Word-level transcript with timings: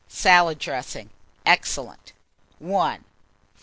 SALAD 0.09 0.57
DRESSING 0.57 1.09
(Excellent). 1.45 2.13
I. 2.59 3.01